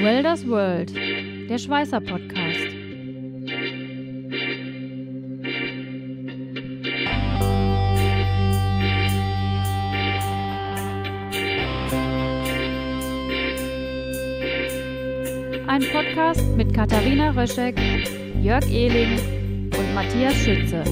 [0.00, 2.68] Welders World, der Schweißer Podcast.
[15.66, 17.76] Ein Podcast mit Katharina Röschek,
[18.40, 19.18] Jörg Ehling
[19.76, 20.84] und Matthias Schütze.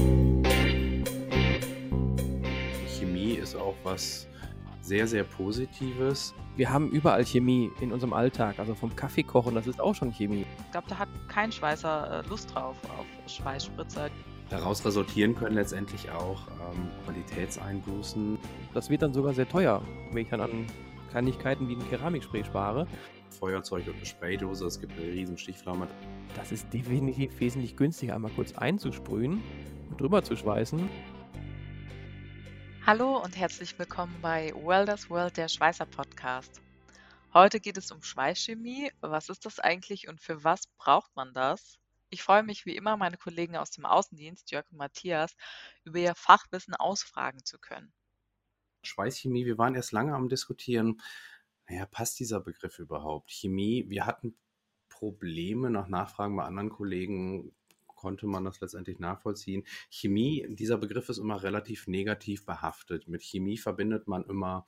[2.98, 4.25] Chemie ist auch was
[4.87, 6.32] sehr, sehr Positives.
[6.55, 10.13] Wir haben überall Chemie in unserem Alltag, also vom Kaffee kochen, das ist auch schon
[10.13, 10.46] Chemie.
[10.64, 14.11] Ich glaube, da hat kein Schweißer äh, Lust drauf, auf Schweißspritzer.
[14.49, 18.39] Daraus resultieren können letztendlich auch ähm, Qualitätseinbußen.
[18.75, 19.82] Das wird dann sogar sehr teuer,
[20.13, 20.67] wenn ich dann an
[21.11, 22.86] Kleinigkeiten wie ein Keramikspray spare.
[23.41, 25.89] Feuerzeug und eine Spraydose, es gibt eine riesen Stichflamme.
[26.36, 29.43] Das ist definitiv wesentlich günstiger, einmal kurz einzusprühen
[29.91, 30.89] und drüber zu schweißen.
[32.86, 36.62] Hallo und herzlich willkommen bei Welders World, der Schweißer Podcast.
[37.34, 38.92] Heute geht es um Schweißchemie.
[39.00, 41.80] Was ist das eigentlich und für was braucht man das?
[42.10, 45.34] Ich freue mich wie immer, meine Kollegen aus dem Außendienst, Jörg und Matthias,
[45.83, 47.92] über ihr Fachwissen ausfragen zu können.
[48.84, 51.03] Schweißchemie, wir waren erst lange am Diskutieren,
[51.69, 53.32] naja, passt dieser Begriff überhaupt?
[53.32, 54.38] Chemie, wir hatten
[54.88, 57.53] Probleme nach Nachfragen bei anderen Kollegen,
[58.06, 59.64] konnte man das letztendlich nachvollziehen.
[59.90, 63.08] Chemie, dieser Begriff ist immer relativ negativ behaftet.
[63.08, 64.64] Mit Chemie verbindet man immer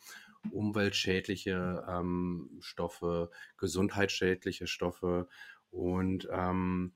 [0.50, 5.28] umweltschädliche ähm, Stoffe, gesundheitsschädliche Stoffe
[5.70, 6.94] und ähm,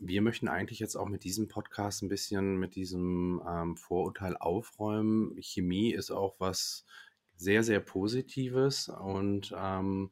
[0.00, 5.40] wir möchten eigentlich jetzt auch mit diesem Podcast ein bisschen mit diesem ähm, Vorurteil aufräumen.
[5.40, 6.86] Chemie ist auch was
[7.36, 10.10] sehr, sehr Positives und ähm,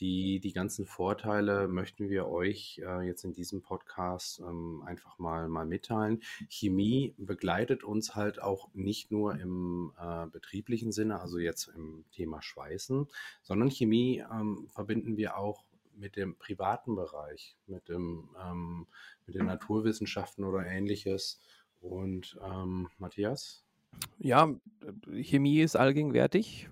[0.00, 5.48] die, die ganzen Vorteile möchten wir euch äh, jetzt in diesem Podcast ähm, einfach mal,
[5.48, 6.22] mal mitteilen.
[6.48, 12.42] Chemie begleitet uns halt auch nicht nur im äh, betrieblichen Sinne, also jetzt im Thema
[12.42, 13.06] Schweißen,
[13.42, 18.86] sondern Chemie ähm, verbinden wir auch mit dem privaten Bereich, mit, dem, ähm,
[19.26, 21.40] mit den Naturwissenschaften oder ähnliches.
[21.80, 23.64] Und ähm, Matthias?
[24.18, 24.52] Ja,
[25.22, 26.68] Chemie ist allgegenwärtig.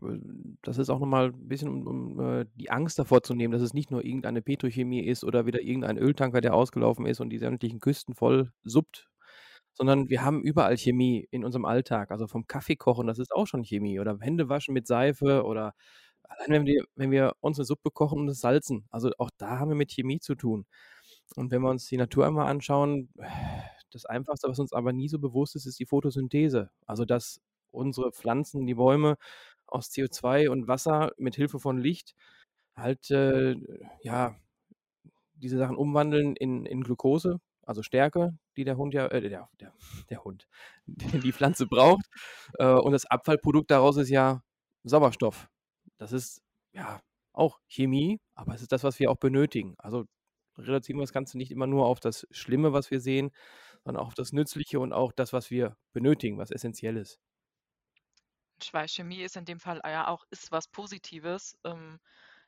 [0.62, 3.62] Das ist auch nochmal ein bisschen, um, um äh, die Angst davor zu nehmen, dass
[3.62, 7.38] es nicht nur irgendeine Petrochemie ist oder wieder irgendein Öltanker, der ausgelaufen ist und die
[7.38, 9.09] sämtlichen Küsten voll suppt,
[9.75, 12.10] sondern wir haben überall Chemie in unserem Alltag.
[12.10, 14.00] Also vom Kaffee kochen, das ist auch schon Chemie.
[14.00, 15.75] Oder Hände waschen mit Seife oder
[16.25, 18.86] allein wenn wir, wenn wir uns eine Suppe kochen und es salzen.
[18.91, 20.66] Also auch da haben wir mit Chemie zu tun.
[21.34, 23.10] Und wenn wir uns die Natur einmal anschauen,
[23.91, 26.70] das Einfachste, was uns aber nie so bewusst ist, ist die Photosynthese.
[26.86, 29.16] Also, dass unsere Pflanzen, die Bäume
[29.66, 32.14] aus CO2 und Wasser mit Hilfe von Licht
[32.76, 33.56] halt, äh,
[34.02, 34.36] ja,
[35.34, 39.72] diese Sachen umwandeln in, in Glucose, also Stärke, die der Hund ja, äh, der, der,
[40.10, 40.48] der Hund,
[40.86, 42.06] die Pflanze braucht.
[42.58, 44.42] Äh, und das Abfallprodukt daraus ist ja
[44.84, 45.48] Sauerstoff.
[45.98, 46.42] Das ist
[46.72, 47.00] ja
[47.32, 49.74] auch Chemie, aber es ist das, was wir auch benötigen.
[49.78, 50.06] Also
[50.56, 53.30] reduzieren wir das Ganze nicht immer nur auf das Schlimme, was wir sehen,
[53.86, 57.20] sondern auch auf das Nützliche und auch das, was wir benötigen, was essentiell ist.
[58.62, 61.56] Schweißchemie ist in dem Fall ja auch ist was Positives.
[61.64, 61.98] Ähm,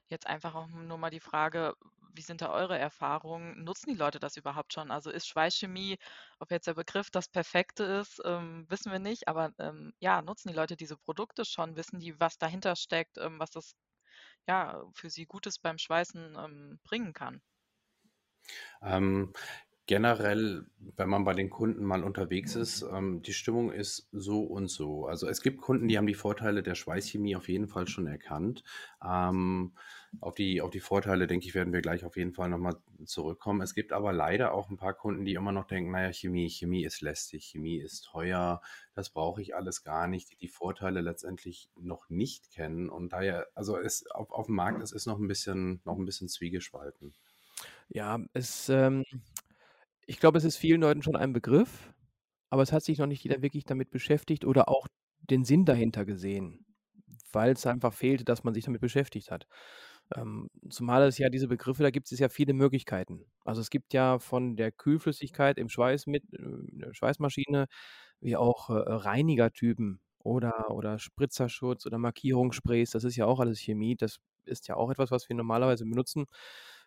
[0.09, 1.75] jetzt einfach auch nur mal die Frage,
[2.15, 3.65] wie sind da eure Erfahrungen?
[3.65, 4.91] Nutzen die Leute das überhaupt schon?
[4.91, 5.99] Also ist Schweißchemie,
[6.41, 10.49] ob jetzt der Begriff das Perfekte ist, ähm, wissen wir nicht, aber ähm, ja, nutzen
[10.49, 11.76] die Leute diese Produkte schon?
[11.76, 13.76] Wissen die, was dahinter steckt, ähm, was das
[14.49, 17.43] ja für sie Gutes beim Schweißen ähm, bringen kann?
[18.82, 19.32] Ähm,
[19.88, 20.66] generell,
[20.97, 25.06] wenn man bei den Kunden mal unterwegs ist, ähm, die Stimmung ist so und so.
[25.06, 28.62] Also es gibt Kunden, die haben die Vorteile der Schweißchemie auf jeden Fall schon erkannt.
[29.03, 29.72] Ähm,
[30.21, 32.76] auf, die, auf die Vorteile, denke ich, werden wir gleich auf jeden Fall nochmal
[33.06, 33.62] zurückkommen.
[33.62, 36.84] Es gibt aber leider auch ein paar Kunden, die immer noch denken, naja, Chemie, Chemie
[36.84, 38.60] ist lästig, Chemie ist teuer,
[38.94, 42.91] das brauche ich alles gar nicht, die die Vorteile letztendlich noch nicht kennen.
[42.91, 46.05] Und daher, also es, auf, auf dem Markt es ist noch ein bisschen, noch ein
[46.05, 47.15] bisschen zwiegespalten.
[47.88, 49.05] Ja, es, ähm,
[50.09, 51.93] ich glaube, es ist vielen Leuten schon ein Begriff,
[52.51, 54.89] aber es hat sich noch nicht jeder wirklich damit beschäftigt oder auch
[55.31, 56.65] den Sinn dahinter gesehen,
[57.31, 59.47] weil es einfach fehlte, dass man sich damit beschäftigt hat.
[60.17, 63.27] Ähm, zumal es ja diese Begriffe, da gibt es ja viele Möglichkeiten.
[63.44, 67.67] Also es gibt ja von der Kühlflüssigkeit im Schweiß mit äh, Schweißmaschine
[68.21, 73.94] wie auch äh, Reinigertypen oder, oder Spritzerschutz oder Markierungssprays, das ist ja auch alles Chemie.
[73.97, 74.17] Das
[74.47, 76.25] ist ja auch etwas, was wir normalerweise benutzen.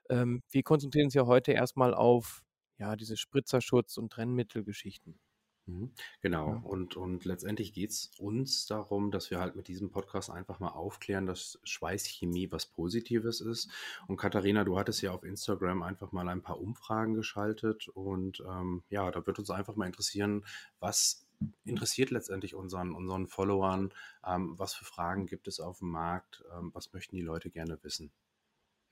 [0.10, 2.42] Ähm, wir konzentrieren uns ja heute erstmal auf
[2.81, 5.19] ja, diese Spritzerschutz- und Trennmittelgeschichten.
[5.68, 5.92] Mhm,
[6.22, 6.62] genau, ja.
[6.63, 10.69] und, und letztendlich geht es uns darum, dass wir halt mit diesem Podcast einfach mal
[10.69, 13.69] aufklären, dass Schweißchemie was Positives ist.
[14.07, 18.81] Und Katharina, du hattest ja auf Instagram einfach mal ein paar Umfragen geschaltet und ähm,
[18.89, 20.44] ja, da wird uns einfach mal interessieren,
[20.80, 21.28] was
[21.63, 23.94] interessiert letztendlich unseren, unseren Followern,
[24.25, 27.78] ähm, was für Fragen gibt es auf dem Markt, ähm, was möchten die Leute gerne
[27.83, 28.12] wissen.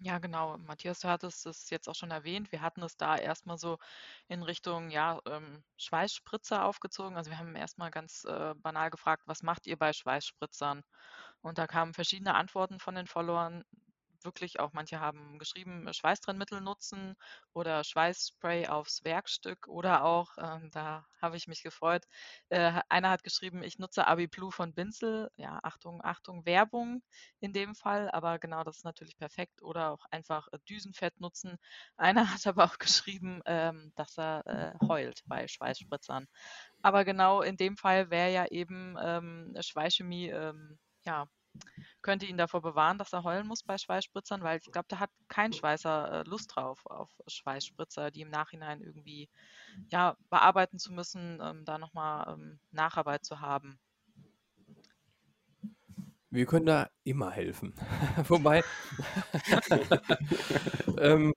[0.01, 0.57] Ja, genau.
[0.59, 2.51] Matthias, du hattest es jetzt auch schon erwähnt.
[2.53, 3.77] Wir hatten es da erstmal so
[4.29, 7.17] in Richtung, ja, ähm, Schweißspritzer aufgezogen.
[7.17, 10.83] Also wir haben erstmal ganz äh, banal gefragt, was macht ihr bei Schweißspritzern?
[11.41, 13.63] Und da kamen verschiedene Antworten von den Followern
[14.23, 17.15] wirklich auch, manche haben geschrieben, äh, Schweißtrennmittel nutzen
[17.53, 22.05] oder Schweißspray aufs Werkstück oder auch, ähm, da habe ich mich gefreut,
[22.49, 25.29] äh, einer hat geschrieben, ich nutze Abiplu von Binzel.
[25.35, 27.01] Ja, Achtung, Achtung, Werbung
[27.39, 29.61] in dem Fall, aber genau das ist natürlich perfekt.
[29.63, 31.57] Oder auch einfach äh, Düsenfett nutzen.
[31.97, 36.27] Einer hat aber auch geschrieben, ähm, dass er äh, heult bei Schweißspritzern.
[36.81, 41.27] Aber genau in dem Fall wäre ja eben ähm, Schweißchemie ähm, ja,
[42.01, 45.11] könnte ihn davor bewahren, dass er heulen muss bei Schweißspritzern, weil ich glaube, da hat
[45.27, 49.29] kein Schweißer äh, Lust drauf, auf Schweißspritzer, die im Nachhinein irgendwie
[49.89, 53.79] ja, bearbeiten zu müssen, ähm, da nochmal ähm, Nacharbeit zu haben.
[56.31, 57.73] Wir können da immer helfen.
[58.27, 58.63] Wobei,
[60.99, 61.33] ähm,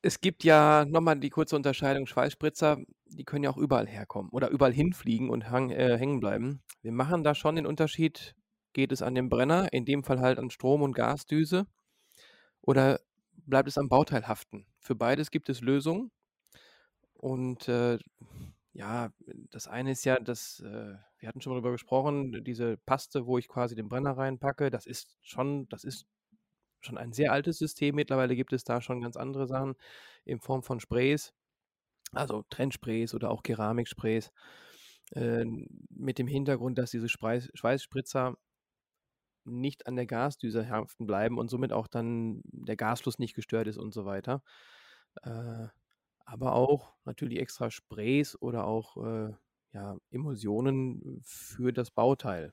[0.00, 4.48] es gibt ja nochmal die kurze Unterscheidung, Schweißspritzer, die können ja auch überall herkommen oder
[4.48, 6.62] überall hinfliegen und hang, äh, hängen bleiben.
[6.82, 8.36] Wir machen da schon den Unterschied
[8.78, 11.66] Geht es an den Brenner, in dem Fall halt an Strom- und Gasdüse?
[12.60, 13.00] Oder
[13.34, 14.66] bleibt es am Bauteil haften?
[14.78, 16.12] Für beides gibt es Lösungen.
[17.14, 17.98] Und äh,
[18.74, 19.12] ja,
[19.50, 23.36] das eine ist ja, dass äh, wir hatten schon mal darüber gesprochen, diese Paste, wo
[23.36, 26.06] ich quasi den Brenner reinpacke, das ist schon, das ist
[26.78, 27.96] schon ein sehr altes System.
[27.96, 29.74] Mittlerweile gibt es da schon ganz andere Sachen
[30.24, 31.34] in Form von Sprays,
[32.12, 34.30] also Trennsprays oder auch Keramiksprays,
[35.16, 35.44] äh,
[35.90, 38.36] mit dem Hintergrund, dass diese Schweißspritzer
[39.48, 43.78] nicht an der Gasdüse haften bleiben und somit auch dann der Gasfluss nicht gestört ist
[43.78, 44.42] und so weiter.
[45.22, 45.68] Äh,
[46.24, 49.32] aber auch natürlich extra Sprays oder auch äh,
[49.72, 52.52] ja, Emulsionen für das Bauteil.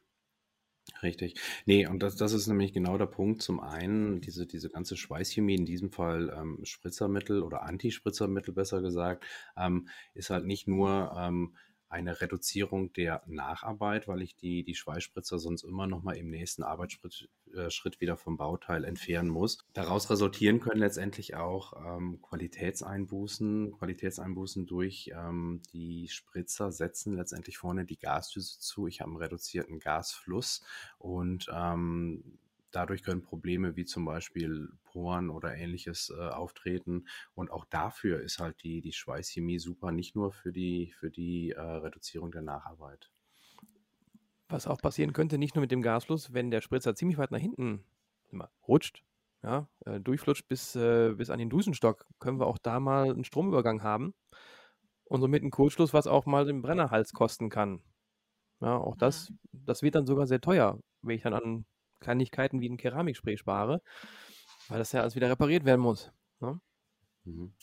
[1.01, 1.39] Richtig.
[1.65, 3.41] Nee, und das, das ist nämlich genau der Punkt.
[3.41, 9.25] Zum einen, diese, diese ganze Schweißchemie, in diesem Fall ähm, Spritzermittel oder Antispritzermittel besser gesagt,
[9.57, 11.55] ähm, ist halt nicht nur ähm,
[11.95, 16.61] eine Reduzierung der Nacharbeit, weil ich die, die Schweißspritzer sonst immer noch mal im nächsten
[16.61, 19.59] Arbeitsschritt äh, wieder vom Bauteil entfernen muss.
[19.71, 23.71] Daraus resultieren können letztendlich auch ähm, Qualitätseinbußen.
[23.71, 28.87] Qualitätseinbußen durch ähm, die Spritzer setzen letztendlich vorne die Gasdüse zu.
[28.87, 30.65] Ich habe einen reduzierten Gasfluss
[30.99, 32.39] und ähm,
[32.75, 37.07] Dadurch können Probleme wie zum Beispiel Poren oder ähnliches äh, auftreten.
[37.33, 41.51] Und auch dafür ist halt die, die Schweißchemie super, nicht nur für die, für die
[41.51, 43.09] äh, Reduzierung der Nacharbeit.
[44.49, 47.39] Was auch passieren könnte, nicht nur mit dem Gasfluss, wenn der Spritzer ziemlich weit nach
[47.39, 47.83] hinten
[48.67, 49.03] rutscht,
[49.41, 53.23] ja, äh, durchflutscht bis, äh, bis an den Dusenstock, können wir auch da mal einen
[53.23, 54.13] Stromübergang haben
[55.05, 57.81] und somit einen Kurzschluss, was auch mal den Brennerhals kosten kann.
[58.59, 61.65] Ja, auch das, das wird dann sogar sehr teuer, wenn ich dann an
[61.99, 63.81] Kleinigkeiten wie ein Keramikspray spare,
[64.69, 66.11] weil das ja alles wieder repariert werden muss.
[66.39, 66.59] Ne?
[67.25, 67.53] Mhm.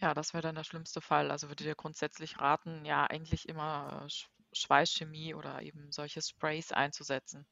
[0.00, 1.30] Ja, das wäre dann der schlimmste Fall.
[1.30, 4.08] Also würde dir grundsätzlich raten, ja eigentlich immer äh,
[4.52, 7.46] Schweißchemie oder eben solche Sprays einzusetzen.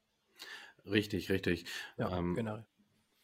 [0.85, 1.65] Richtig, richtig.
[1.97, 2.63] Ja, ähm, genau.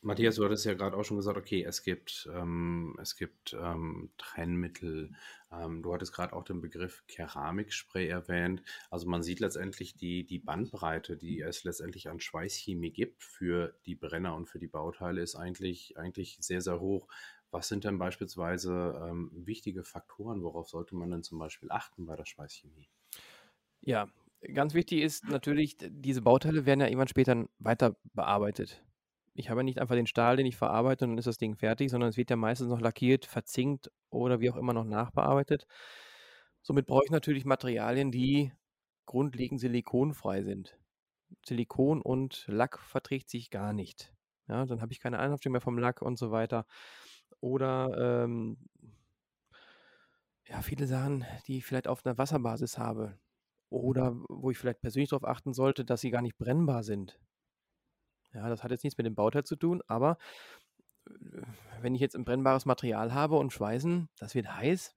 [0.03, 4.11] Matthias, du hattest ja gerade auch schon gesagt, okay, es gibt, ähm, es gibt ähm,
[4.17, 5.13] Trennmittel.
[5.49, 8.61] Ähm, du hattest gerade auch den Begriff Keramikspray erwähnt.
[8.89, 13.95] Also man sieht letztendlich die, die Bandbreite, die es letztendlich an Schweißchemie gibt für die
[13.95, 17.07] Brenner und für die Bauteile, ist eigentlich, eigentlich sehr, sehr hoch.
[17.49, 20.43] Was sind denn beispielsweise ähm, wichtige Faktoren?
[20.43, 22.89] Worauf sollte man denn zum Beispiel achten bei der Schweißchemie?
[23.79, 24.09] Ja,
[24.53, 28.83] ganz wichtig ist natürlich, diese Bauteile werden ja irgendwann später weiter bearbeitet
[29.33, 31.55] ich habe ja nicht einfach den Stahl, den ich verarbeite und dann ist das Ding
[31.55, 35.65] fertig, sondern es wird ja meistens noch lackiert, verzinkt oder wie auch immer noch nachbearbeitet.
[36.61, 38.51] Somit brauche ich natürlich Materialien, die
[39.05, 40.77] grundlegend silikonfrei sind.
[41.45, 44.13] Silikon und Lack verträgt sich gar nicht.
[44.47, 46.65] Ja, dann habe ich keine Einhaftung mehr vom Lack und so weiter.
[47.39, 48.57] Oder ähm,
[50.47, 53.17] ja, viele Sachen, die ich vielleicht auf einer Wasserbasis habe.
[53.69, 57.19] Oder wo ich vielleicht persönlich darauf achten sollte, dass sie gar nicht brennbar sind.
[58.33, 60.17] Ja, das hat jetzt nichts mit dem Bauteil zu tun, aber
[61.07, 61.41] äh,
[61.81, 64.95] wenn ich jetzt ein brennbares Material habe und Schweißen, das wird heiß.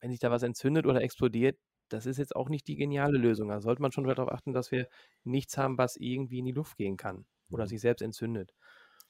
[0.00, 1.58] Wenn sich da was entzündet oder explodiert,
[1.88, 3.48] das ist jetzt auch nicht die geniale Lösung.
[3.48, 4.88] Da sollte man schon darauf achten, dass wir
[5.24, 7.68] nichts haben, was irgendwie in die Luft gehen kann oder mhm.
[7.68, 8.52] sich selbst entzündet.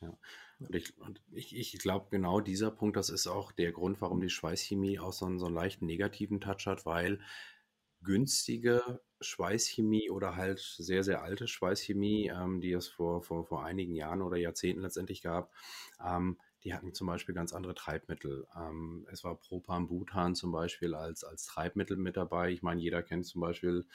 [0.00, 0.16] Ja.
[0.58, 0.94] Und ich,
[1.32, 5.12] ich, ich glaube, genau dieser Punkt, das ist auch der Grund, warum die Schweißchemie auch
[5.12, 7.20] so einen, so einen leichten negativen Touch hat, weil
[8.06, 13.94] günstige Schweißchemie oder halt sehr, sehr alte Schweißchemie, ähm, die es vor, vor, vor einigen
[13.94, 15.52] Jahren oder Jahrzehnten letztendlich gab,
[16.04, 18.46] ähm, die hatten zum Beispiel ganz andere Treibmittel.
[18.56, 22.50] Ähm, es war Propan-Butan zum Beispiel als, als Treibmittel mit dabei.
[22.50, 23.86] Ich meine, jeder kennt zum Beispiel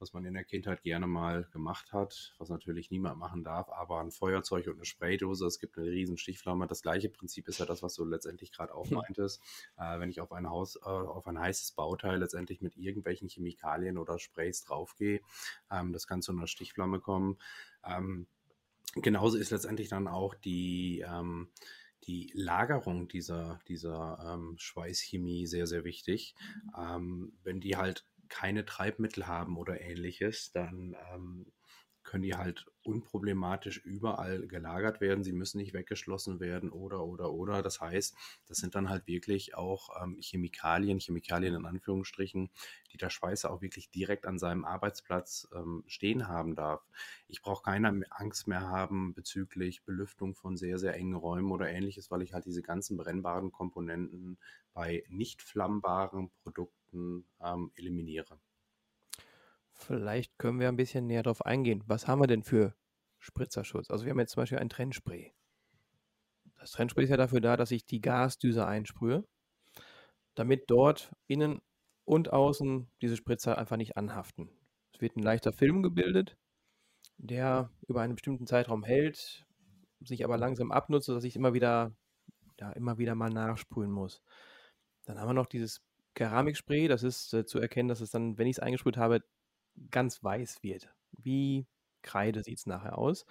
[0.00, 4.00] was man in der Kindheit gerne mal gemacht hat, was natürlich niemand machen darf, aber
[4.00, 6.66] ein Feuerzeug und eine Spraydose, es gibt eine riesen Stichflamme.
[6.66, 9.42] Das gleiche Prinzip ist ja das, was du letztendlich gerade auch meintest.
[9.76, 13.98] Äh, wenn ich auf ein Haus, äh, auf ein heißes Bauteil letztendlich mit irgendwelchen Chemikalien
[13.98, 15.20] oder Sprays draufgehe,
[15.70, 17.38] ähm, das kann zu einer Stichflamme kommen.
[17.84, 18.26] Ähm,
[18.94, 21.48] genauso ist letztendlich dann auch die, ähm,
[22.04, 26.34] die Lagerung dieser, dieser ähm, Schweißchemie sehr, sehr wichtig.
[26.76, 31.46] Ähm, wenn die halt keine Treibmittel haben oder ähnliches, dann ähm,
[32.08, 35.22] können die halt unproblematisch überall gelagert werden.
[35.22, 37.60] Sie müssen nicht weggeschlossen werden oder, oder, oder.
[37.60, 42.48] Das heißt, das sind dann halt wirklich auch ähm, Chemikalien, Chemikalien in Anführungsstrichen,
[42.90, 46.80] die der Schweißer auch wirklich direkt an seinem Arbeitsplatz ähm, stehen haben darf.
[47.26, 52.10] Ich brauche keine Angst mehr haben bezüglich Belüftung von sehr, sehr engen Räumen oder ähnliches,
[52.10, 54.38] weil ich halt diese ganzen brennbaren Komponenten
[54.72, 58.38] bei nicht flammbaren Produkten ähm, eliminiere.
[59.78, 61.84] Vielleicht können wir ein bisschen näher darauf eingehen.
[61.86, 62.74] Was haben wir denn für
[63.20, 63.90] Spritzerschutz?
[63.90, 65.32] Also wir haben jetzt zum Beispiel ein Trennspray.
[66.58, 69.24] Das Trennspray ist ja dafür da, dass ich die Gasdüse einsprühe,
[70.34, 71.60] damit dort innen
[72.04, 74.50] und außen diese Spritzer einfach nicht anhaften.
[74.92, 76.36] Es wird ein leichter Film gebildet,
[77.16, 79.46] der über einen bestimmten Zeitraum hält,
[80.00, 81.94] sich aber langsam abnutzt, sodass ich immer wieder,
[82.58, 84.22] ja, immer wieder mal nachsprühen muss.
[85.04, 85.82] Dann haben wir noch dieses
[86.14, 89.22] Keramikspray, das ist äh, zu erkennen, dass es dann, wenn ich es eingesprüht habe,
[89.90, 90.94] ganz weiß wird.
[91.12, 91.66] Wie
[92.02, 93.24] Kreide sieht es nachher aus.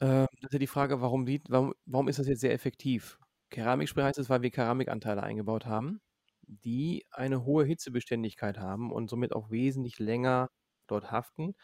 [0.00, 3.18] Ähm, das ist ja die Frage, warum, warum, warum ist das jetzt sehr effektiv?
[3.50, 6.00] Keramikspray heißt es, weil wir Keramikanteile eingebaut haben,
[6.42, 10.50] die eine hohe Hitzebeständigkeit haben und somit auch wesentlich länger
[10.86, 11.54] dort haften.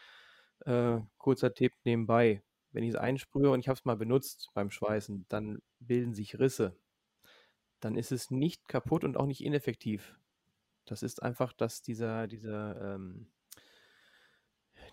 [0.66, 2.42] Äh, kurzer Tipp nebenbei.
[2.72, 6.38] Wenn ich es einsprühe und ich habe es mal benutzt beim Schweißen, dann bilden sich
[6.38, 6.78] Risse.
[7.80, 10.16] Dann ist es nicht kaputt und auch nicht ineffektiv.
[10.86, 13.28] Das ist einfach, dass dieser, dieser ähm,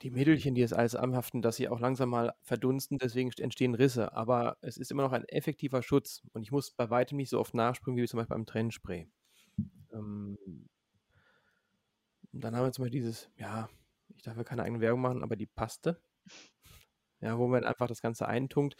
[0.01, 4.13] die Mädelchen, die es alles anhaften, dass sie auch langsam mal verdunsten, deswegen entstehen Risse.
[4.13, 7.39] Aber es ist immer noch ein effektiver Schutz und ich muss bei weitem nicht so
[7.39, 9.09] oft nachspringen wie zum Beispiel beim Trennspray.
[9.93, 10.37] Ähm,
[12.31, 13.69] dann haben wir zum Beispiel dieses, ja,
[14.15, 16.01] ich darf ja keine eigene Werbung machen, aber die Paste,
[17.21, 18.75] ja, wo man einfach das Ganze eintunkt.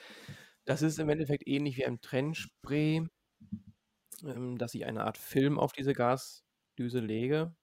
[0.65, 3.07] Das ist im Endeffekt ähnlich wie ein Trennspray,
[4.23, 7.55] ähm, dass ich eine Art Film auf diese Gasdüse lege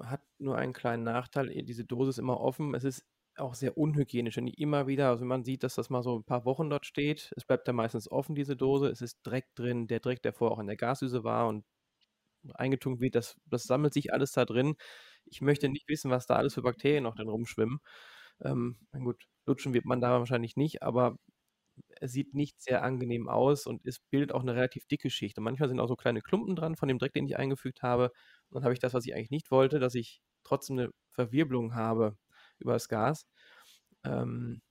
[0.00, 1.50] hat nur einen kleinen Nachteil.
[1.50, 2.74] Äh, diese Dose ist immer offen.
[2.74, 3.04] Es ist
[3.36, 4.36] auch sehr unhygienisch.
[4.36, 6.86] Ich immer wieder, also wenn man sieht, dass das mal so ein paar Wochen dort
[6.86, 8.88] steht, es bleibt dann meistens offen, diese Dose.
[8.88, 11.64] Es ist Dreck drin, der Dreck, der vorher auch in der Gasdüse war und
[12.54, 14.74] eingetunkt wird, das, das sammelt sich alles da drin.
[15.26, 17.78] Ich möchte nicht wissen, was da alles für Bakterien noch drin rumschwimmen.
[18.42, 21.16] Ähm, gut, lutschen wird man da wahrscheinlich nicht, aber
[22.00, 25.38] sieht nicht sehr angenehm aus und es bildet auch eine relativ dicke Schicht.
[25.38, 28.10] Und manchmal sind auch so kleine Klumpen dran von dem Dreck, den ich eingefügt habe.
[28.50, 31.74] Und dann habe ich das, was ich eigentlich nicht wollte, dass ich trotzdem eine Verwirbelung
[31.74, 32.16] habe
[32.58, 33.26] über das Gas.
[34.04, 34.62] Ähm,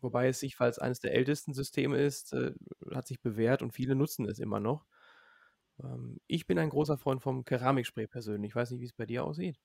[0.00, 2.52] wobei es sich, es eines der ältesten Systeme ist, äh,
[2.92, 4.86] hat sich bewährt und viele nutzen es immer noch.
[5.82, 8.50] Ähm, ich bin ein großer Freund vom Keramikspray persönlich.
[8.50, 9.58] Ich weiß nicht, wie es bei dir aussieht.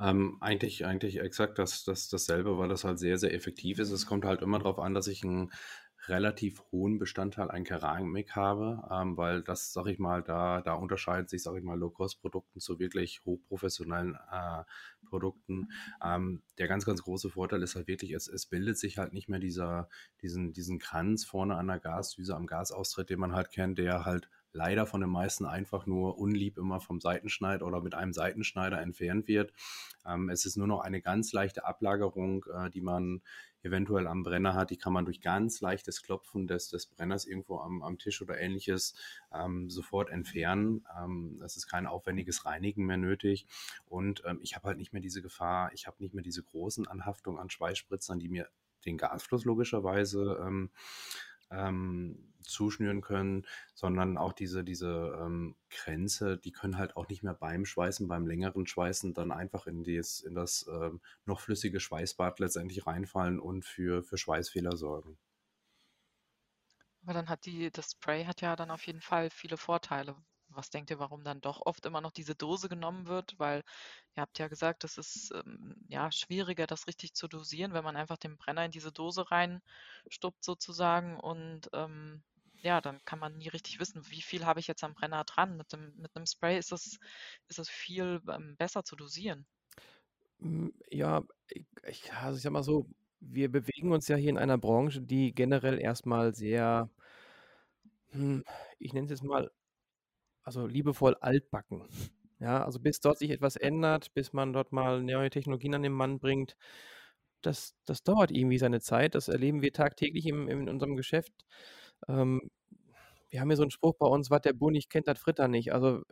[0.00, 3.90] Ähm, eigentlich, eigentlich exakt das, das, dasselbe, weil das halt sehr, sehr effektiv ist.
[3.90, 5.50] Es kommt halt immer darauf an, dass ich ein
[6.08, 11.30] relativ hohen Bestandteil an Keramik habe, ähm, weil das, sag ich mal, da, da unterscheidet
[11.30, 14.64] sich, sag ich mal, Low-Cost-Produkten zu wirklich hochprofessionellen äh,
[15.06, 15.68] Produkten.
[16.02, 19.28] Ähm, der ganz, ganz große Vorteil ist halt wirklich, es, es bildet sich halt nicht
[19.28, 19.88] mehr dieser,
[20.22, 24.28] diesen, diesen Kranz vorne an der Gasdüse am Gasaustritt, den man halt kennt, der halt
[24.54, 29.28] leider von den meisten einfach nur unlieb immer vom Seitenschneider oder mit einem Seitenschneider entfernt
[29.28, 29.52] wird.
[30.06, 33.20] Ähm, es ist nur noch eine ganz leichte Ablagerung, äh, die man
[33.64, 37.58] eventuell am Brenner hat, die kann man durch ganz leichtes Klopfen des, des Brenners irgendwo
[37.58, 38.94] am, am Tisch oder ähnliches
[39.32, 40.84] ähm, sofort entfernen.
[40.98, 43.46] Ähm, es ist kein aufwendiges Reinigen mehr nötig.
[43.86, 46.86] Und ähm, ich habe halt nicht mehr diese Gefahr, ich habe nicht mehr diese großen
[46.86, 48.48] Anhaftungen an Schweißspritzern, die mir
[48.84, 50.70] den Gasfluss logischerweise ähm,
[51.50, 57.34] ähm, zuschnüren können, sondern auch diese, diese ähm, Grenze, die können halt auch nicht mehr
[57.34, 62.38] beim Schweißen, beim längeren Schweißen dann einfach in, dies, in das ähm, noch flüssige Schweißbad
[62.40, 65.18] letztendlich reinfallen und für, für Schweißfehler sorgen.
[67.02, 70.16] Aber dann hat die, das Spray hat ja dann auf jeden Fall viele Vorteile.
[70.56, 73.34] Was denkt ihr, warum dann doch oft immer noch diese Dose genommen wird?
[73.38, 73.62] Weil
[74.16, 77.96] ihr habt ja gesagt, es ist ähm, ja schwieriger, das richtig zu dosieren, wenn man
[77.96, 82.22] einfach den Brenner in diese Dose reinstuppt sozusagen und ähm,
[82.64, 85.56] ja, dann kann man nie richtig wissen, wie viel habe ich jetzt am Brenner dran.
[85.56, 86.98] Mit dem, mit einem Spray ist das,
[87.48, 89.46] ist das viel ähm, besser zu dosieren.
[90.40, 91.22] Hm, ja,
[91.86, 92.86] ich, also ich sag mal so,
[93.20, 96.90] wir bewegen uns ja hier in einer Branche, die generell erstmal sehr,
[98.10, 98.44] hm,
[98.78, 99.50] ich nenne es jetzt mal,
[100.44, 101.82] also liebevoll altbacken.
[102.38, 105.92] Ja, also bis dort sich etwas ändert, bis man dort mal neue Technologien an den
[105.92, 106.56] Mann bringt,
[107.44, 109.14] das, das dauert irgendwie seine Zeit.
[109.14, 111.32] Das erleben wir tagtäglich im, in unserem Geschäft.
[112.08, 112.50] Ähm,
[113.30, 115.48] wir haben hier so einen Spruch bei uns, was der Bull nicht kennt, das Fritter
[115.48, 115.72] nicht.
[115.72, 116.02] Also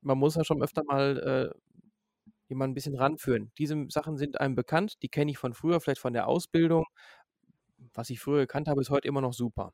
[0.00, 1.58] man muss ja schon öfter mal äh,
[2.48, 3.52] jemanden ein bisschen ranführen.
[3.58, 6.84] Diese Sachen sind einem bekannt, die kenne ich von früher, vielleicht von der Ausbildung.
[7.94, 9.72] Was ich früher gekannt habe, ist heute immer noch super.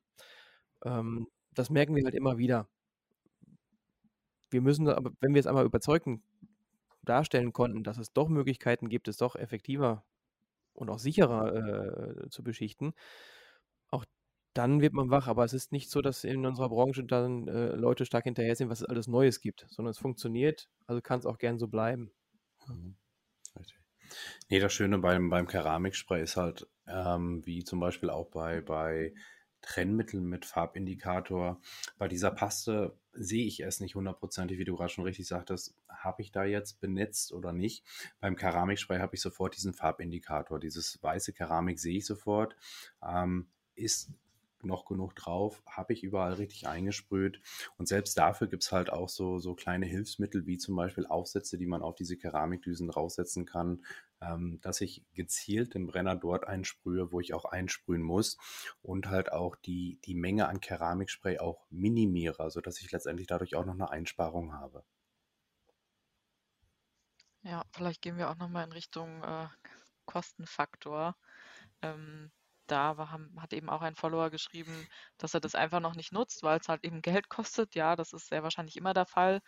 [0.84, 2.68] Ähm, das merken wir halt immer wieder.
[4.54, 6.22] Wir müssen aber, wenn wir es einmal überzeugen,
[7.02, 10.04] darstellen konnten, dass es doch Möglichkeiten gibt, es doch effektiver
[10.74, 12.94] und auch sicherer äh, zu beschichten,
[13.90, 14.04] auch
[14.54, 15.26] dann wird man wach.
[15.26, 18.70] Aber es ist nicht so, dass in unserer Branche dann äh, Leute stark hinterher sind,
[18.70, 22.12] was es alles Neues gibt, sondern es funktioniert, also kann es auch gern so bleiben.
[22.68, 22.94] Mhm.
[24.50, 29.14] Nee, das Schöne beim, beim Keramikspray ist halt, ähm, wie zum Beispiel auch bei, bei
[29.64, 31.60] Trennmitteln mit Farbindikator,
[31.98, 36.22] bei dieser Paste sehe ich es nicht hundertprozentig, wie du gerade schon richtig sagtest, habe
[36.22, 37.84] ich da jetzt benetzt oder nicht.
[38.20, 40.58] Beim Keramikspray habe ich sofort diesen Farbindikator.
[40.58, 42.56] Dieses weiße Keramik sehe ich sofort.
[43.02, 44.12] Ähm, ist
[44.64, 47.40] noch genug drauf, habe ich überall richtig eingesprüht.
[47.76, 51.58] Und selbst dafür gibt es halt auch so, so kleine Hilfsmittel, wie zum Beispiel Aufsätze,
[51.58, 53.84] die man auf diese Keramikdüsen draufsetzen kann,
[54.20, 58.38] ähm, dass ich gezielt den Brenner dort einsprühe, wo ich auch einsprühen muss
[58.82, 63.64] und halt auch die, die Menge an Keramikspray auch minimiere, sodass ich letztendlich dadurch auch
[63.64, 64.84] noch eine Einsparung habe.
[67.42, 69.48] Ja, vielleicht gehen wir auch nochmal in Richtung äh,
[70.06, 71.14] Kostenfaktor.
[71.82, 72.30] Ähm,
[72.66, 74.86] da war, hat eben auch ein Follower geschrieben,
[75.18, 77.74] dass er das einfach noch nicht nutzt, weil es halt eben Geld kostet.
[77.74, 79.40] Ja, das ist sehr wahrscheinlich immer der Fall.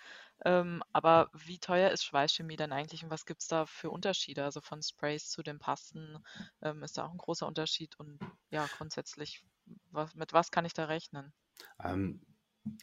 [0.45, 4.45] Ähm, aber wie teuer ist Schweißchemie denn eigentlich und was gibt es da für Unterschiede?
[4.45, 6.19] Also von Sprays zu den Pasten
[6.63, 8.19] ähm, ist da auch ein großer Unterschied und
[8.51, 9.45] ja, grundsätzlich,
[9.91, 11.33] was, mit was kann ich da rechnen?
[11.83, 12.21] Ähm,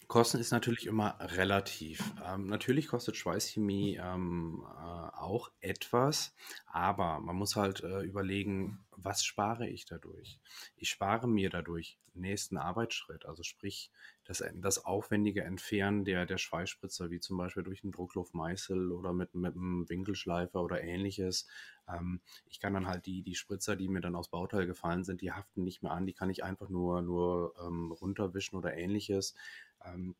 [0.07, 2.13] Kosten ist natürlich immer relativ.
[2.23, 4.77] Ähm, natürlich kostet Schweißchemie ähm, äh,
[5.17, 6.33] auch etwas,
[6.65, 10.39] aber man muss halt äh, überlegen, was spare ich dadurch?
[10.75, 13.91] Ich spare mir dadurch nächsten Arbeitsschritt, also sprich
[14.23, 19.33] das, das aufwendige Entfernen der, der Schweißspritzer, wie zum Beispiel durch einen Druckluftmeißel oder mit,
[19.33, 21.47] mit einem Winkelschleifer oder ähnliches.
[21.87, 25.21] Ähm, ich kann dann halt die, die Spritzer, die mir dann aus Bauteil gefallen sind,
[25.21, 29.35] die haften nicht mehr an, die kann ich einfach nur, nur ähm, runterwischen oder ähnliches.
[29.83, 30.15] Ähm,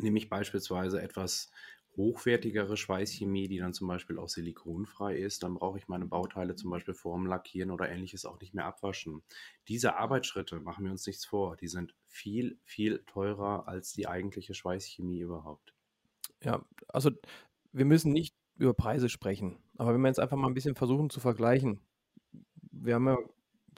[0.00, 1.50] ich beispielsweise etwas
[1.96, 6.70] hochwertigere Schweißchemie, die dann zum Beispiel auch silikonfrei ist, dann brauche ich meine Bauteile zum
[6.70, 9.22] Beispiel vorm Lackieren oder ähnliches auch nicht mehr abwaschen.
[9.68, 14.54] Diese Arbeitsschritte, machen wir uns nichts vor, die sind viel, viel teurer als die eigentliche
[14.54, 15.74] Schweißchemie überhaupt.
[16.42, 17.10] Ja, also
[17.72, 21.10] wir müssen nicht über Preise sprechen, aber wenn wir jetzt einfach mal ein bisschen versuchen
[21.10, 21.80] zu vergleichen,
[22.70, 23.18] wir haben ja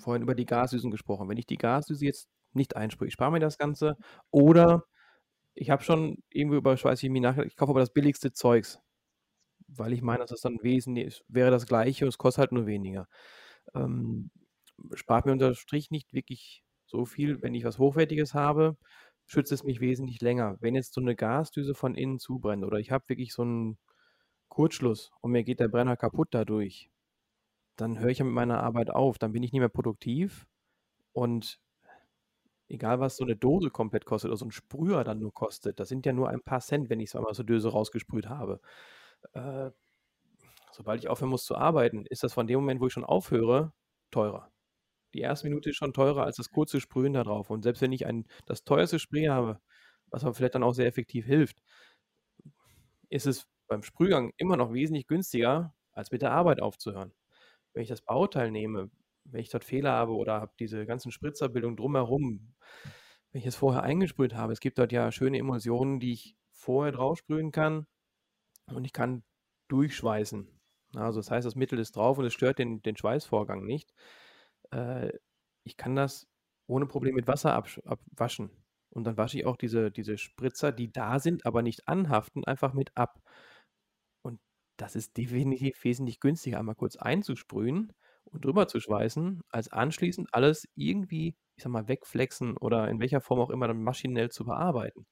[0.00, 1.28] vorhin über die Gasdüsen gesprochen.
[1.28, 3.96] Wenn ich die Gasdüse jetzt nicht einsprühe, ich spare mir das Ganze
[4.30, 4.84] oder
[5.54, 7.48] ich habe schon irgendwo über Schweißchemie nachgedacht.
[7.48, 8.80] Ich kaufe aber das billigste Zeugs,
[9.68, 12.66] weil ich meine, dass das dann wesentlich wäre das gleiche und es kostet halt nur
[12.66, 13.08] weniger.
[13.74, 14.30] Ähm,
[14.94, 18.76] spart mir unter Strich nicht wirklich so viel, wenn ich was Hochwertiges habe,
[19.26, 20.56] schützt es mich wesentlich länger.
[20.60, 23.78] Wenn jetzt so eine Gasdüse von innen zubrennt oder ich habe wirklich so einen
[24.48, 26.90] Kurzschluss und mir geht der Brenner kaputt dadurch,
[27.76, 30.46] dann höre ich ja mit meiner Arbeit auf, dann bin ich nicht mehr produktiv
[31.12, 31.60] und
[32.68, 35.88] egal was so eine Dose komplett kostet oder so ein Sprüher dann nur kostet, das
[35.88, 38.60] sind ja nur ein paar Cent, wenn ich so einmal so Döse rausgesprüht habe.
[39.32, 39.70] Äh,
[40.72, 43.72] sobald ich aufhören muss zu arbeiten, ist das von dem Moment, wo ich schon aufhöre,
[44.10, 44.50] teurer.
[45.14, 47.50] Die erste Minute ist schon teurer als das kurze Sprühen da drauf.
[47.50, 49.60] Und selbst wenn ich ein, das teuerste Spray habe,
[50.10, 51.62] was aber vielleicht dann auch sehr effektiv hilft,
[53.10, 57.12] ist es beim Sprühgang immer noch wesentlich günstiger, als mit der Arbeit aufzuhören.
[57.72, 58.90] Wenn ich das Bauteil nehme,
[59.24, 62.54] wenn ich dort Fehler habe oder habe diese ganzen Spritzerbildungen drumherum,
[63.32, 66.92] wenn ich es vorher eingesprüht habe, es gibt dort ja schöne Emulsionen, die ich vorher
[66.92, 67.86] draufsprühen kann
[68.66, 69.24] und ich kann
[69.68, 70.48] durchschweißen.
[70.94, 73.92] Also das heißt, das Mittel ist drauf und es stört den, den Schweißvorgang nicht.
[74.70, 75.10] Äh,
[75.64, 76.28] ich kann das
[76.66, 78.50] ohne Probleme mit Wasser abwaschen.
[78.90, 82.74] Und dann wasche ich auch diese, diese Spritzer, die da sind, aber nicht anhaften, einfach
[82.74, 83.20] mit ab.
[84.22, 84.40] Und
[84.76, 87.92] das ist definitiv wesentlich günstiger, einmal kurz einzusprühen
[88.34, 93.20] und drüber zu schweißen, als anschließend alles irgendwie, ich sag mal, wegflexen oder in welcher
[93.20, 95.06] Form auch immer dann maschinell zu bearbeiten.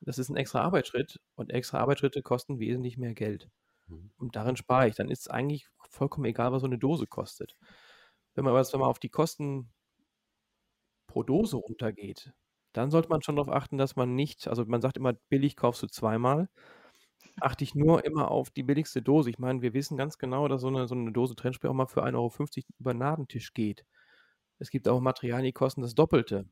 [0.00, 3.48] Das ist ein extra Arbeitsschritt und extra Arbeitsschritte kosten wesentlich mehr Geld.
[3.86, 4.10] Mhm.
[4.16, 4.96] Und darin spare ich.
[4.96, 7.56] Dann ist es eigentlich vollkommen egal, was so eine Dose kostet.
[8.34, 9.70] Wenn man aber wenn man auf die Kosten
[11.06, 12.32] pro Dose runtergeht,
[12.72, 15.82] dann sollte man schon darauf achten, dass man nicht, also man sagt immer, billig kaufst
[15.82, 16.48] du zweimal
[17.40, 19.30] achte ich nur immer auf die billigste Dose.
[19.30, 21.86] Ich meine, wir wissen ganz genau, dass so eine, so eine Dose Trennspray auch mal
[21.86, 23.84] für 1,50 Euro über den Ladentisch geht.
[24.58, 26.46] Es gibt auch Materialien, die kosten das Doppelte.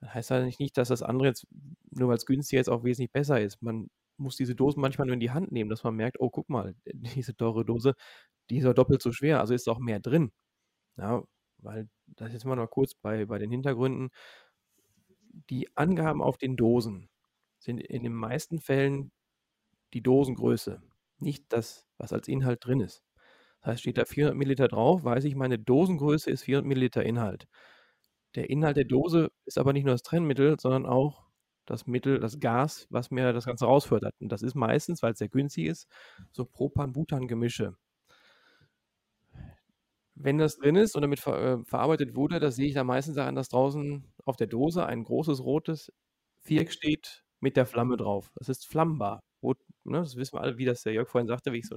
[0.00, 1.46] Das heißt eigentlich nicht, dass das andere jetzt,
[1.90, 3.62] nur weil es günstiger ist, auch wesentlich besser ist.
[3.62, 6.48] Man muss diese Dosen manchmal nur in die Hand nehmen, dass man merkt, oh, guck
[6.48, 7.94] mal, diese teure Dose,
[8.50, 10.32] die ist ja doppelt so schwer, also ist auch mehr drin.
[10.96, 11.22] Ja,
[11.58, 14.10] weil das jetzt mal noch kurz bei, bei den Hintergründen.
[15.50, 17.08] Die Angaben auf den Dosen
[17.58, 19.12] sind in den meisten Fällen
[19.94, 20.82] die Dosengröße,
[21.18, 23.04] nicht das, was als Inhalt drin ist.
[23.60, 27.46] Das heißt, steht da 400 Milliliter drauf, weiß ich, meine Dosengröße ist 400 Milliliter Inhalt.
[28.34, 31.24] Der Inhalt der Dose ist aber nicht nur das Trennmittel, sondern auch
[31.66, 34.14] das Mittel, das Gas, was mir das Ganze rausfördert.
[34.20, 35.86] Und das ist meistens, weil es sehr günstig ist,
[36.32, 37.76] so Propan-Butan-Gemische.
[40.14, 43.16] Wenn das drin ist und damit ver äh, verarbeitet wurde, das sehe ich dann meistens
[43.16, 45.92] daran, dass draußen auf der Dose ein großes rotes
[46.40, 48.30] Viereck steht mit der Flamme drauf.
[48.36, 49.20] Das ist flammbar.
[49.84, 51.76] Ne, das wissen wir alle, wie das der Jörg vorhin sagte, wie ich so,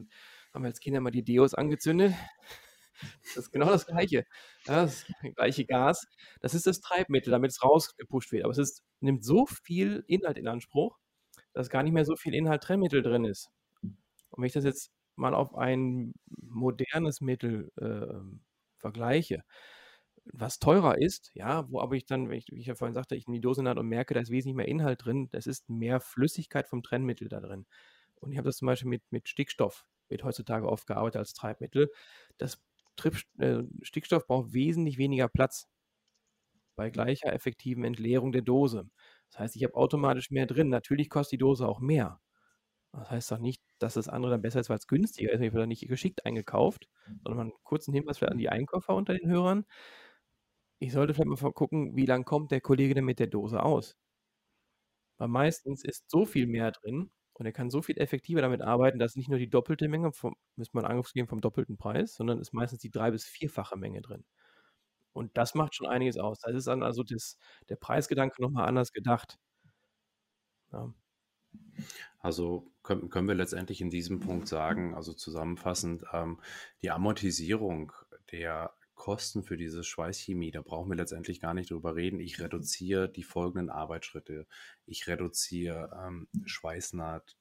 [0.54, 2.14] haben wir als Kinder mal die Deos angezündet.
[3.24, 4.26] Das ist genau das Gleiche.
[4.66, 6.08] Das gleiche Gas.
[6.40, 8.46] Das ist das Treibmittel, damit es rausgepusht wird.
[8.46, 10.98] Aber es ist, nimmt so viel Inhalt in Anspruch,
[11.54, 13.50] dass gar nicht mehr so viel Inhalt-Trennmittel drin ist.
[13.82, 13.98] Und
[14.38, 18.38] wenn ich das jetzt mal auf ein modernes Mittel äh,
[18.78, 19.44] vergleiche,
[20.34, 23.16] was teurer ist, ja, wo aber ich dann, wie ich, wie ich ja vorhin sagte,
[23.16, 25.70] ich nehme die Dose in und merke, da ist wesentlich mehr Inhalt drin, das ist
[25.70, 27.66] mehr Flüssigkeit vom Trennmittel da drin.
[28.22, 31.92] Und ich habe das zum Beispiel mit, mit Stickstoff, wird heutzutage oft gearbeitet als Treibmittel.
[32.38, 32.62] Das
[32.96, 35.68] Trieb, äh, Stickstoff braucht wesentlich weniger Platz
[36.76, 38.90] bei gleicher effektiven Entleerung der Dose.
[39.32, 40.70] Das heißt, ich habe automatisch mehr drin.
[40.70, 42.22] Natürlich kostet die Dose auch mehr.
[42.94, 45.42] Das heißt doch nicht, dass das andere dann besser ist, weil es günstiger ist.
[45.42, 46.88] Ich habe da nicht geschickt eingekauft,
[47.24, 49.66] sondern mal einen kurzen Hinweis an die Einkäufer unter den Hörern.
[50.80, 53.98] Ich sollte vielleicht mal gucken, wie lange kommt der Kollege denn mit der Dose aus?
[55.18, 58.98] Weil meistens ist so viel mehr drin, und er kann so viel effektiver damit arbeiten,
[59.00, 62.40] dass nicht nur die doppelte Menge, vom, müsste man Angriff geben vom doppelten Preis, sondern
[62.40, 64.26] ist meistens die drei- bis vierfache Menge drin.
[65.14, 66.40] Und das macht schon einiges aus.
[66.40, 67.38] Da ist dann also das,
[67.70, 69.38] der Preisgedanke nochmal anders gedacht.
[70.72, 70.94] Ja.
[72.20, 76.40] Also können, können wir letztendlich in diesem Punkt sagen, also zusammenfassend, ähm,
[76.82, 77.92] die Amortisierung
[78.32, 82.20] der Kosten für diese Schweißchemie, da brauchen wir letztendlich gar nicht drüber reden.
[82.20, 84.48] Ich reduziere die folgenden Arbeitsschritte.
[84.86, 87.36] Ich reduziere ähm, Schweißnaht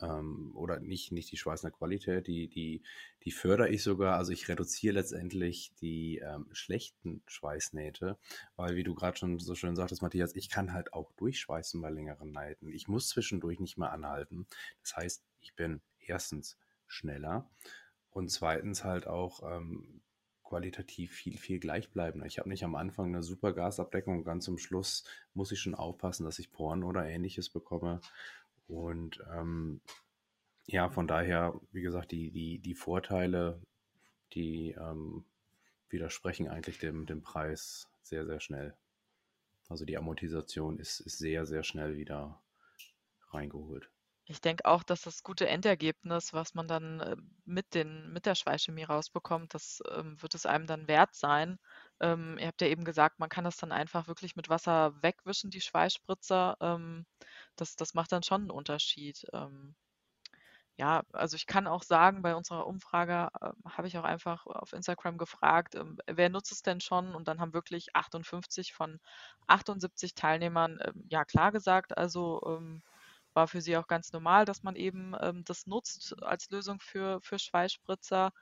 [0.00, 2.82] ähm, oder nicht, nicht die Schweißnahtqualität, die, die,
[3.24, 4.16] die fördere ich sogar.
[4.16, 8.18] Also ich reduziere letztendlich die ähm, schlechten Schweißnähte,
[8.56, 11.90] weil wie du gerade schon so schön sagtest, Matthias, ich kann halt auch durchschweißen bei
[11.90, 12.72] längeren Nähten.
[12.72, 14.46] Ich muss zwischendurch nicht mehr anhalten.
[14.82, 16.56] Das heißt, ich bin erstens
[16.86, 17.50] schneller
[18.10, 20.02] und zweitens halt auch ähm,
[20.46, 22.26] qualitativ viel, viel gleichbleibender.
[22.26, 25.04] Ich habe nicht am Anfang eine super Gasabdeckung ganz zum Schluss
[25.34, 28.00] muss ich schon aufpassen, dass ich Poren oder ähnliches bekomme.
[28.68, 29.80] Und ähm,
[30.66, 33.60] ja, von daher, wie gesagt, die, die, die Vorteile,
[34.34, 35.24] die ähm,
[35.88, 38.74] widersprechen eigentlich dem, dem Preis sehr, sehr schnell.
[39.68, 42.40] Also die Amortisation ist, ist sehr, sehr schnell wieder
[43.30, 43.90] reingeholt.
[44.28, 48.34] Ich denke auch, dass das gute Endergebnis, was man dann äh, mit, den, mit der
[48.34, 51.58] Schweißchemie rausbekommt, das ähm, wird es einem dann wert sein.
[52.00, 55.50] Ähm, ihr habt ja eben gesagt, man kann das dann einfach wirklich mit Wasser wegwischen,
[55.50, 56.56] die Schweißspritzer.
[56.60, 57.06] Ähm,
[57.54, 59.24] das, das macht dann schon einen Unterschied.
[59.32, 59.76] Ähm,
[60.78, 64.72] ja, also ich kann auch sagen, bei unserer Umfrage äh, habe ich auch einfach auf
[64.72, 67.14] Instagram gefragt, ähm, wer nutzt es denn schon?
[67.14, 69.00] Und dann haben wirklich 58 von
[69.46, 71.96] 78 Teilnehmern ähm, ja klar gesagt.
[71.96, 72.40] Also
[73.36, 77.20] war für sie auch ganz normal, dass man eben ähm, das nutzt als Lösung für,
[77.22, 78.32] für Schweißspritzer.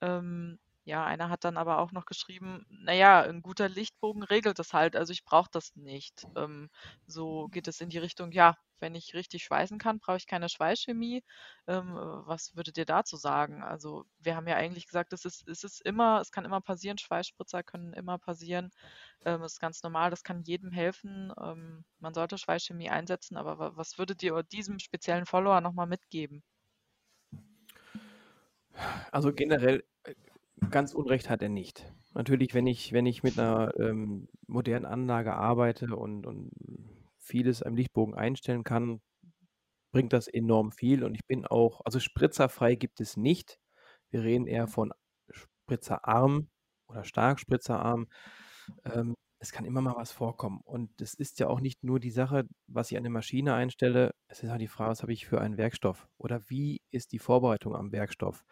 [0.00, 4.72] Ähm, ja, einer hat dann aber auch noch geschrieben, naja, ein guter Lichtbogen regelt das
[4.72, 6.26] halt, also ich brauche das nicht.
[6.36, 6.70] Ähm,
[7.08, 10.48] so geht es in die Richtung, ja, wenn ich richtig schweißen kann, brauche ich keine
[10.48, 11.24] Schweißchemie.
[11.66, 11.94] Ähm,
[12.26, 13.64] was würdet ihr dazu sagen?
[13.64, 16.98] Also wir haben ja eigentlich gesagt, es ist, es ist immer, es kann immer passieren,
[16.98, 18.70] Schweißspritzer können immer passieren.
[19.24, 21.32] Ähm, das ist ganz normal, das kann jedem helfen.
[21.42, 26.44] Ähm, man sollte Schweißchemie einsetzen, aber was würdet ihr diesem speziellen Follower nochmal mitgeben?
[29.10, 30.14] Also generell äh,
[30.70, 31.92] ganz Unrecht hat er nicht.
[32.14, 36.50] Natürlich, wenn ich, wenn ich mit einer ähm, modernen Anlage arbeite und, und
[37.18, 39.00] vieles am Lichtbogen einstellen kann,
[39.92, 41.04] bringt das enorm viel.
[41.04, 43.58] Und ich bin auch, also spritzerfrei gibt es nicht.
[44.10, 44.92] Wir reden eher von
[45.30, 46.48] spritzerarm
[46.88, 48.06] oder stark spritzerarm.
[48.84, 50.60] Ähm, es kann immer mal was vorkommen.
[50.64, 54.12] Und es ist ja auch nicht nur die Sache, was ich an der Maschine einstelle.
[54.28, 56.08] Es ist auch die Frage, was habe ich für einen Werkstoff?
[56.18, 58.44] Oder wie ist die Vorbereitung am Werkstoff?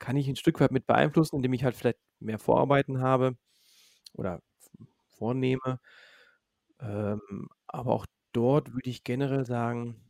[0.00, 3.36] Kann ich ein Stück weit mit beeinflussen, indem ich halt vielleicht mehr Vorarbeiten habe
[4.14, 4.42] oder
[5.06, 5.78] vornehme.
[6.80, 10.00] Ähm, aber auch dort würde ich generell sagen,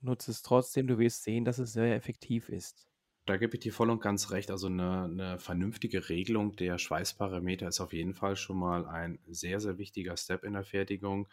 [0.00, 2.86] nutze es trotzdem, du wirst sehen, dass es sehr effektiv ist.
[3.26, 4.50] Da gebe ich dir voll und ganz recht.
[4.50, 9.60] Also eine, eine, vernünftige Regelung der Schweißparameter ist auf jeden Fall schon mal ein sehr,
[9.60, 11.28] sehr wichtiger Step in der Fertigung.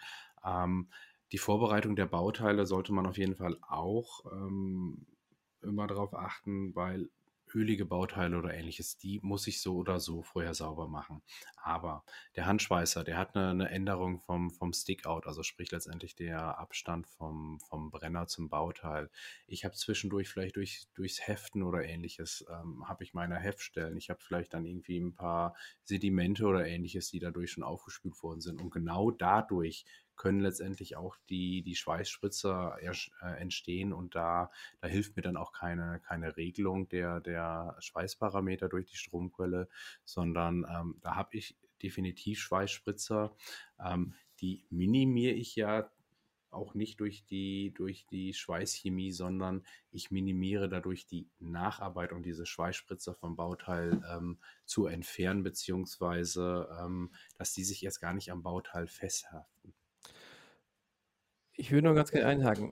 [0.46, 0.90] Ähm,
[1.32, 5.08] die Vorbereitung der Bauteile sollte man auf jeden Fall auch ähm,
[5.62, 7.10] immer darauf achten, weil
[7.54, 11.22] ölige Bauteile oder ähnliches, die muss ich so oder so vorher sauber machen.
[11.56, 12.04] Aber
[12.36, 17.08] der Handschweißer, der hat eine, eine Änderung vom, vom Stickout, also sprich letztendlich der Abstand
[17.08, 19.10] vom, vom Brenner zum Bauteil.
[19.48, 23.98] Ich habe zwischendurch vielleicht durch, durchs Heften oder ähnliches, ähm, habe ich meine Heftstellen.
[23.98, 28.42] Ich habe vielleicht dann irgendwie ein paar Sedimente oder ähnliches, die dadurch schon aufgespült worden
[28.42, 28.62] sind.
[28.62, 29.86] Und genau dadurch
[30.18, 34.52] können letztendlich auch die, die Schweißspritzer äh, entstehen und da,
[34.82, 39.70] da hilft mir dann auch keine, keine Regelung der, der Schweißparameter durch die Stromquelle,
[40.04, 43.36] sondern ähm, da habe ich definitiv Schweißspritzer.
[43.80, 45.90] Ähm, die minimiere ich ja
[46.50, 53.14] auch nicht durch die, durch die Schweißchemie, sondern ich minimiere dadurch die Nacharbeitung dieser Schweißspritzer
[53.14, 58.88] vom Bauteil ähm, zu entfernen, beziehungsweise ähm, dass die sich erst gar nicht am Bauteil
[58.88, 59.74] festhaften.
[61.58, 62.72] Ich würde nur ganz gerne einhaken.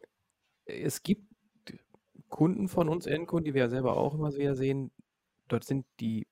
[0.65, 1.25] Es gibt
[2.29, 4.91] Kunden von uns, Endkunden, die wir ja selber auch immer wieder sehen.
[5.47, 6.27] Dort sind die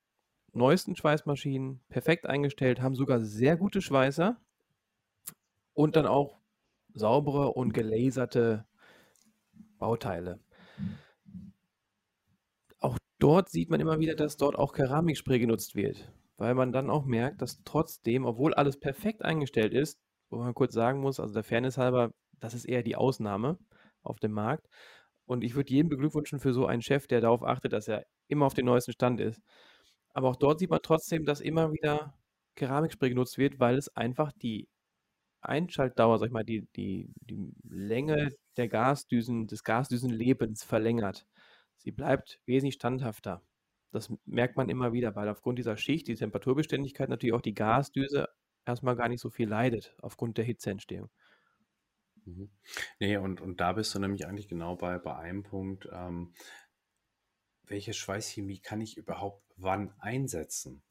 [0.54, 4.40] neuesten Schweißmaschinen perfekt eingestellt, haben sogar sehr gute Schweißer
[5.74, 6.40] und dann auch
[6.94, 8.66] saubere und gelaserte
[9.80, 10.40] Bauteile.
[12.80, 16.92] Auch dort sieht man immer wieder, dass dort auch Keramikspray genutzt wird, weil man dann
[16.92, 21.34] auch merkt, dass trotzdem, obwohl alles perfekt eingestellt ist, wo man kurz sagen muss, also
[21.34, 22.12] der Fairness halber,
[22.44, 23.58] das ist eher die Ausnahme
[24.04, 24.68] auf dem Markt.
[25.26, 28.46] Und ich würde jedem beglückwünschen für so einen Chef, der darauf achtet, dass er immer
[28.46, 29.42] auf dem neuesten Stand ist.
[30.14, 32.14] Aber auch dort sieht man trotzdem, dass immer wieder
[32.56, 34.68] Keramikspray genutzt wird, weil es einfach die
[35.42, 41.26] Einschaltdauer, sag ich mal, die, die, die Länge der Gasdüsen, des Gasdüsenlebens verlängert.
[41.78, 43.42] Sie bleibt wesentlich standhafter.
[43.92, 48.28] Das merkt man immer wieder, weil aufgrund dieser Schicht, die Temperaturbeständigkeit natürlich auch die Gasdüse
[48.66, 51.10] erstmal gar nicht so viel leidet aufgrund der Hitzeentstehung.
[52.26, 52.50] Mhm.
[53.00, 55.88] Nee, und, und da bist du nämlich eigentlich genau bei, bei einem Punkt.
[55.92, 56.34] Ähm,
[57.66, 60.82] welche Schweißchemie kann ich überhaupt wann einsetzen?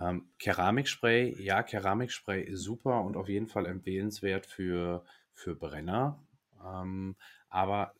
[0.00, 6.22] Ähm, Keramikspray, ja, Keramikspray ist super und auf jeden Fall empfehlenswert für, für Brenner.
[6.64, 7.16] Ähm,
[7.48, 7.94] aber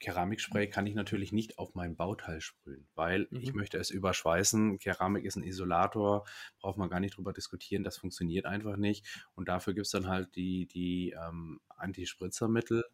[0.00, 3.40] Keramikspray kann ich natürlich nicht auf mein Bauteil sprühen, weil mhm.
[3.40, 4.78] ich möchte es überschweißen.
[4.78, 6.24] Keramik ist ein Isolator,
[6.60, 9.06] braucht man gar nicht drüber diskutieren, das funktioniert einfach nicht.
[9.34, 12.84] Und dafür gibt es dann halt die, die ähm, Antispritzermittel,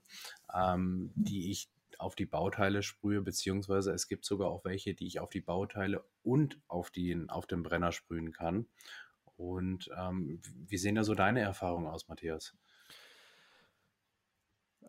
[0.53, 5.21] ähm, die ich auf die Bauteile sprühe, beziehungsweise es gibt sogar auch welche, die ich
[5.21, 8.67] auf die Bauteile und auf, den, auf den Brenner sprühen kann.
[9.37, 12.55] Und ähm, wie sehen da so deine Erfahrungen aus, Matthias?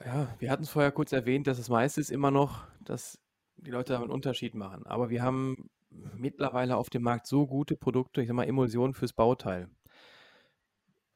[0.06, 3.20] Ja, wir hatten es vorher kurz erwähnt, dass das meiste ist immer noch, dass
[3.58, 4.86] die Leute da einen Unterschied machen.
[4.86, 9.14] Aber wir haben mittlerweile auf dem Markt so gute Produkte, ich sag mal Emulsionen fürs
[9.14, 9.70] Bauteil.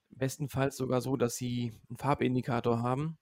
[0.10, 3.18] Bestenfalls sogar so, dass sie einen Farbindikator haben,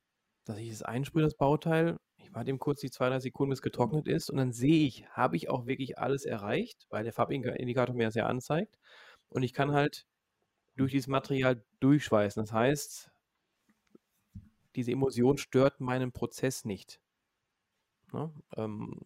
[0.45, 1.98] dass ich es einsprühe, das Bauteil.
[2.17, 4.86] Ich warte eben kurz die zwei, drei Sekunden, bis es getrocknet ist und dann sehe
[4.86, 8.78] ich, habe ich auch wirklich alles erreicht, weil der Farbindikator mir das ja anzeigt.
[9.30, 10.06] Und ich kann halt
[10.76, 12.41] durch dieses Material durchschweißen.
[12.41, 13.12] Das heißt,
[14.75, 16.99] diese Emulsion stört meinen Prozess nicht.
[18.13, 18.34] Ne?
[18.55, 19.01] Ähm,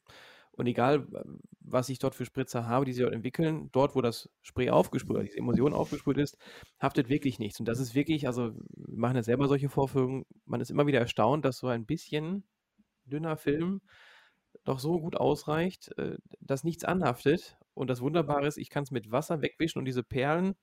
[0.56, 1.08] und egal,
[1.62, 5.18] was ich dort für Spritzer habe, die sich dort entwickeln, dort, wo das Spray aufgesprüht,
[5.18, 6.38] also diese Emulsion aufgesprüht ist,
[6.80, 7.60] haftet wirklich nichts.
[7.60, 11.00] Und das ist wirklich, also wir machen ja selber solche Vorführungen, man ist immer wieder
[11.00, 12.44] erstaunt, dass so ein bisschen
[13.06, 13.82] dünner Film
[14.64, 17.58] doch so gut ausreicht, äh, dass nichts anhaftet.
[17.74, 20.56] Und das Wunderbare ist, ich kann es mit Wasser wegwischen und diese Perlen,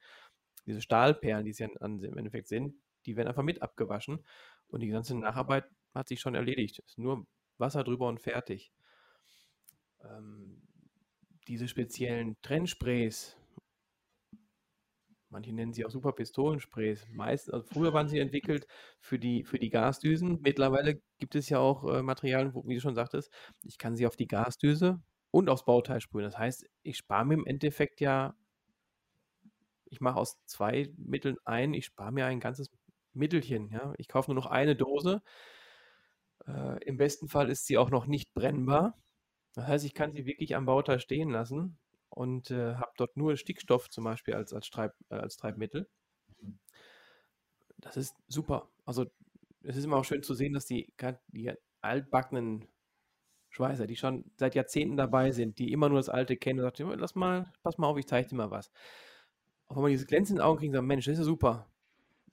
[0.67, 2.75] diese Stahlperlen, die es ja im Endeffekt sind,
[3.07, 4.25] die werden einfach mit abgewaschen.
[4.71, 6.79] Und die ganze Nacharbeit hat sich schon erledigt.
[6.79, 7.27] Es ist nur
[7.59, 8.73] Wasser drüber und fertig.
[10.03, 10.63] Ähm,
[11.49, 13.37] diese speziellen Trennsprays,
[15.29, 17.07] manche nennen sie auch super Pistolensprays.
[17.13, 18.67] Meist, also früher waren sie entwickelt
[19.01, 20.41] für die, für die Gasdüsen.
[20.43, 23.33] Mittlerweile gibt es ja auch äh, Materialien, wo, wie du schon sagtest,
[23.65, 26.25] ich kann sie auf die Gasdüse und aufs Bauteil sprühen.
[26.25, 28.35] Das heißt, ich spare mir im Endeffekt ja,
[29.87, 32.69] ich mache aus zwei Mitteln ein, ich spare mir ein ganzes
[33.21, 33.71] Mittelchen.
[33.71, 33.95] Ja?
[33.99, 35.23] Ich kaufe nur noch eine Dose.
[36.47, 38.99] Äh, Im besten Fall ist sie auch noch nicht brennbar.
[39.55, 41.79] Das heißt, ich kann sie wirklich am Bauteil stehen lassen
[42.09, 45.89] und äh, habe dort nur Stickstoff zum Beispiel als, als, Treib, äh, als Treibmittel.
[47.79, 48.69] Das ist super.
[48.85, 49.07] Also
[49.63, 50.93] es ist immer auch schön zu sehen, dass die,
[51.29, 52.67] die altbackenen
[53.51, 56.99] Schweißer, die schon seit Jahrzehnten dabei sind, die immer nur das Alte kennen und sagen,
[56.99, 58.71] lass mal, pass mal auf, ich zeige dir mal was.
[59.67, 61.69] Auch wenn man dieses Glänzen in den Augen kriegt, sagt, Mensch, das ist ja super.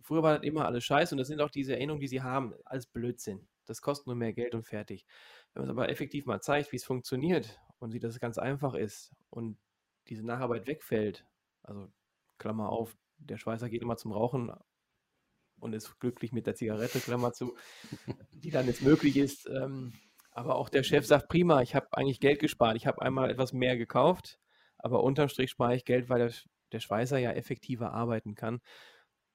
[0.08, 2.54] Früher war das immer alles scheiße und das sind auch diese Erinnerungen, die sie haben,
[2.64, 3.46] alles Blödsinn.
[3.66, 5.06] Das kostet nur mehr Geld und fertig.
[5.54, 8.38] Wenn man es aber effektiv mal zeigt, wie es funktioniert und sieht, dass es ganz
[8.38, 9.58] einfach ist und
[10.08, 11.26] diese Nacharbeit wegfällt,
[11.62, 11.92] also
[12.38, 14.50] Klammer auf, der Schweißer geht immer zum Rauchen
[15.60, 17.58] und ist glücklich mit der Zigarette, Klammer zu,
[18.32, 19.46] die dann jetzt möglich ist.
[19.50, 19.92] Ähm,
[20.32, 22.78] aber auch der Chef sagt, prima, ich habe eigentlich Geld gespart.
[22.78, 24.40] Ich habe einmal etwas mehr gekauft,
[24.78, 26.32] aber unterm Strich spare ich Geld, weil der,
[26.72, 28.62] der Schweißer ja effektiver arbeiten kann.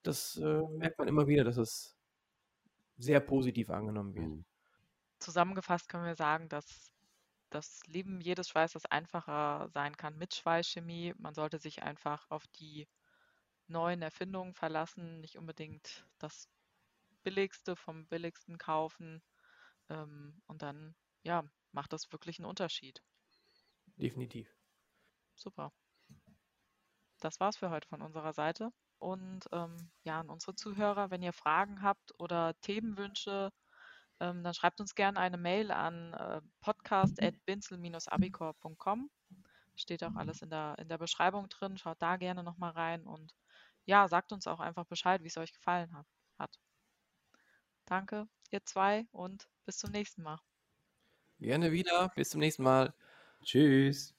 [0.03, 1.97] Das äh, merkt man immer wieder, dass es
[2.97, 4.27] sehr positiv angenommen wird.
[4.27, 4.45] Mhm.
[5.19, 6.93] Zusammengefasst können wir sagen, dass
[7.51, 11.15] das Leben jedes Schweißers einfacher sein kann mit Schweißchemie.
[11.19, 12.89] Man sollte sich einfach auf die
[13.69, 16.49] neuen Erfindungen verlassen, nicht unbedingt das
[17.23, 19.23] Billigste vom Billigsten kaufen.
[19.89, 23.03] Ähm, und dann, ja, macht das wirklich einen Unterschied.
[23.97, 24.55] Definitiv.
[25.35, 25.73] Super.
[27.21, 28.73] Das war's für heute von unserer Seite.
[29.03, 33.51] Und ähm, ja, an unsere Zuhörer, wenn ihr Fragen habt oder Themenwünsche,
[34.21, 39.11] ähm, dann schreibt uns gerne eine Mail an äh, podcast.binzel-abicor.com.
[39.75, 41.79] Steht auch alles in der, in der Beschreibung drin.
[41.79, 43.35] Schaut da gerne nochmal rein und
[43.85, 46.07] ja, sagt uns auch einfach Bescheid, wie es euch gefallen hat.
[46.39, 46.61] hat.
[47.87, 50.39] Danke, ihr zwei, und bis zum nächsten Mal.
[51.41, 52.13] Gerne wieder.
[52.15, 52.95] Bis zum nächsten Mal.
[53.43, 54.15] Tschüss.